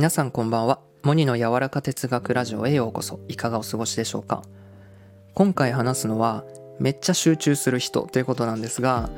[0.00, 0.80] 皆さんこんばんは。
[1.02, 3.20] モニの柔らか哲学ラジオへようこそ。
[3.28, 4.42] いかがお過ごしでしょうか？
[5.34, 6.42] 今回話すのは
[6.78, 9.10] めっちゃ集中する人ということなんですが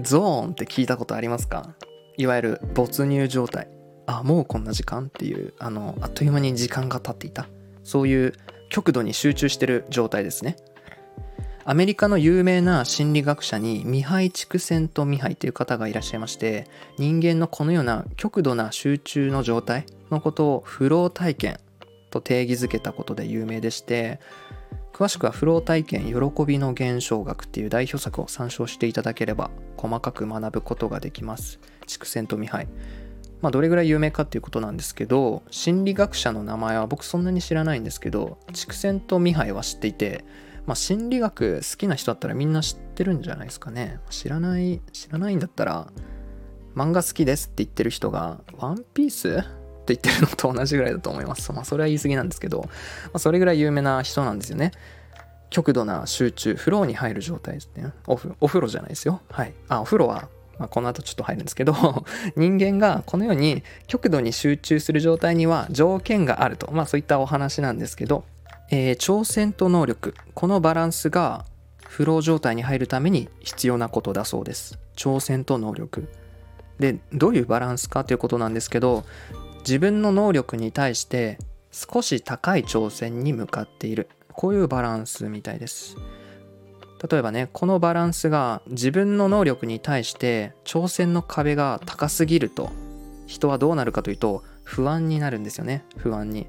[0.00, 1.76] ゾーンって聞いたことありますか？
[2.16, 3.68] いわゆる没入状態。
[4.06, 5.04] あもうこんな時間？
[5.04, 7.46] っていうあのあっという間に時間が経っていた。
[7.84, 8.32] そういう
[8.70, 10.56] 極度に集中してる状態ですね。
[11.66, 16.68] アメリカの有名な心理学者にミハイ・チクセント・ミハイという方がいらっしゃいまして
[16.98, 21.58] 人間のこのような極度な集中の状態のことをフロー体験
[22.10, 24.20] と定義づけたことで有名でして
[24.92, 31.58] 詳しくはフロー体験喜びの現象学っていう代表作を参照していただければ細かく学ぶことができます。
[31.86, 32.68] 畜生とミハイ。
[33.42, 40.24] まあどれぐらい有名かっていうことなんですけど心理学者の名前は僕そんなに知らないんですけど畜生とミハイは知っていて
[40.66, 44.00] まあ、心理学好きな人だったらみんな知ってるんじゃないですかね。
[44.10, 45.92] 知らない、知らないんだったら、
[46.74, 49.44] 漫画好きですって言ってる人が、ワンピース？
[49.84, 51.52] って言ってるのと同じぐらいだと思います。
[51.52, 52.68] まあ、それは言い過ぎなんですけど、ま
[53.14, 54.72] あ、それぐらい有名な人なんですよね。
[55.50, 57.92] 極度な集中、フローに入る状態ですね。
[58.06, 59.20] おお風呂じゃないですよ。
[59.30, 59.52] はい。
[59.68, 61.74] あ、お風呂は、まあ、この後ちょっと入るんですけど、
[62.34, 66.72] 人間がこのように極度に集中する状態には条件があると。
[66.72, 68.24] まあ、そういったお話なんですけど、
[68.76, 71.44] えー、挑戦と能力このバランスが
[71.86, 74.80] フロー状態に入るために必要なことだそうです。
[74.96, 76.08] 挑戦と能力。
[76.80, 79.04] でどういうバランスかということなんですけど
[79.60, 81.38] 自分の能力に対して
[81.70, 84.08] 少し高い挑戦に向かっている。
[84.32, 85.96] こういうバランスみたいです。
[87.08, 92.72] 例えばねこのバランスが自分の能力に対して挑戦の壁が高すぎると
[93.26, 95.84] 人はどうなるかというと不安になるんですよね。
[95.96, 96.48] 不安に。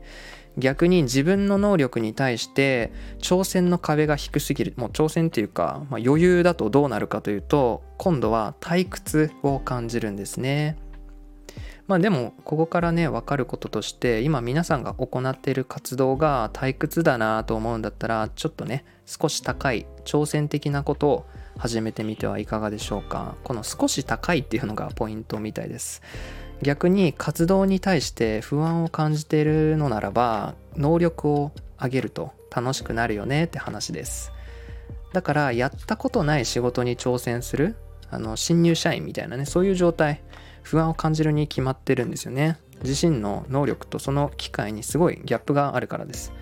[0.57, 10.77] 逆に自分の能力に対して挑戦の壁が低すぎるもう挑戦っていうか、まあ、余裕だとどうなるかというと今度は退屈を感じるんですね。
[11.87, 21.25] まあでもここからね分かることとして今皆さんが行っている活動が退屈だなと思うんだったらちょっとね少し高い挑戦的なことを
[21.57, 23.35] 始めてみてはいかがでしょうか。
[23.43, 26.01] この少し高いっていうのがポイントみたいです。
[26.61, 31.51] 逆に活動に対して不安を感じているのならば能力を
[31.81, 34.31] 上げると楽しくなるよねって話です。
[35.13, 37.75] だからやったことない仕事に挑戦する
[38.09, 40.21] あの新入社員みたいなねそういう状態
[40.61, 42.57] 不安を感じるに決まってるんですよね。
[42.83, 46.33] 自身の能力とその機会にすごいギャップがあるからです。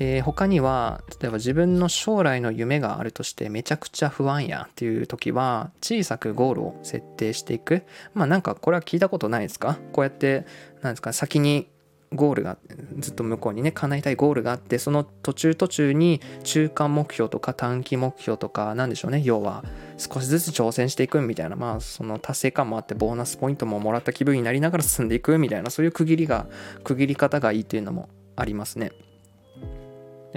[0.00, 7.82] えー、他には例えば自分の将来の夢があるとしてめちゃくちゃ不安やっていう時は小さくゴールを設定していく。
[8.14, 9.78] まあなんかこれは聞いたことないですか？
[9.92, 10.46] こうやって
[10.82, 11.68] なんですか先に
[12.14, 12.56] ゴールが
[12.98, 19.20] ずっと向こうにね叶えたいゴールがあってその途中途中に中間目標とか短期目標とかなんでしょうね。
[19.24, 19.62] 要は
[19.98, 26.46] 少しずつ挑戦していくみたいなまあその達成感もあってボーナスポイントももらった気分になりながら進んでいくみたいなそういう区切りが
[26.82, 28.92] 区切り方がいいっていうのもありますね。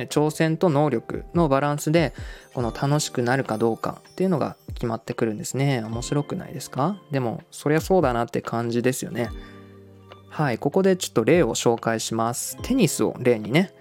[0.09, 2.13] 挑戦と能力のバランスで
[2.53, 5.84] この楽しくなるかどうかっていうのが決まってくるんですね。
[5.84, 7.02] 面白くないですか？
[7.12, 9.29] でもそりゃそうだなって感じですよね。
[10.29, 12.57] はいここでちょっと例を紹介します。
[12.62, 13.74] テニスを例にね。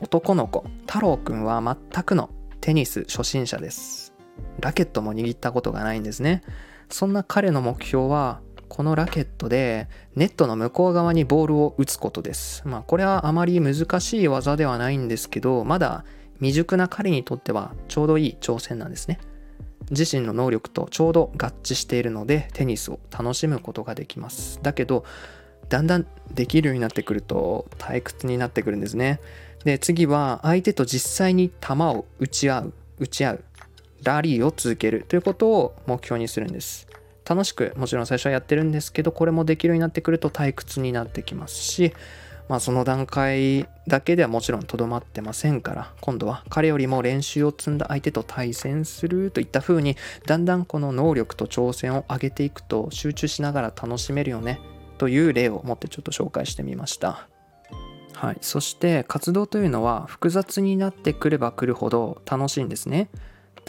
[0.00, 4.12] 男の子太郎くんは全くのテニス初心者です。
[4.60, 6.42] ラケットも握ったことがないんですね。
[6.88, 12.62] そんな彼の目標はこのラケットでネットの向こう側にボールを打つことです。
[12.66, 16.04] まあこれはあまり難しい技ではないんですけど、まだ
[16.36, 19.18] 未熟な彼にとってはちょうどいい挑戦なんですね。
[19.90, 24.58] 自身の能力とちょうど合致しているのでテニスを楽しむことができます。
[24.62, 25.04] だけど、
[25.68, 29.20] だんだんできるようになってくると退屈になってくるんですね。
[29.64, 33.44] で、次は相手と実際に球を打ち合う、打ち合う、
[34.02, 36.86] ラリーを続けるということを目標にするんです。
[37.28, 41.94] 楽しくもちろん最初はやってるんですけどこれもできるようになってくると退屈になってきますし
[42.48, 49.96] まあその段階だけではもちろんとどまってませんから今度は彼よりも練習を積んだ相手と対戦するといった風に
[50.26, 54.60] だんだんこの能力と挑戦を上げていくと集中しながら楽しめるよね
[54.98, 57.28] という例を持ってちょっと紹介してみました。
[58.14, 63.08] はい、そして活動というのは複雑になってくればくるほど楽しいんですね。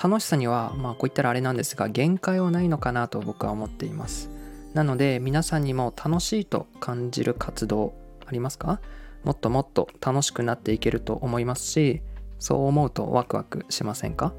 [0.02, 4.30] 楽しさにはまあこう言ったらあれなんですが限界はないのかなと僕は思っています。
[4.74, 7.94] なので皆さんにも楽しいと感じる活動
[8.26, 8.82] ありますか？
[9.24, 12.02] もっともっと楽しくなっていけると思いますし
[12.40, 14.34] そう思うとワクワクしませんか？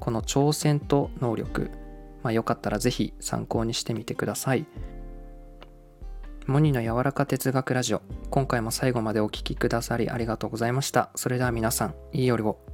[0.00, 1.70] この挑戦と能力
[2.24, 4.66] まあよかったらぜひ参考にしてみてください。
[6.46, 11.10] モニの柔らか哲学ラジオ今回も最後までお聴きくださりありがとうございました。
[11.14, 12.71] それでは皆さんいい夜を。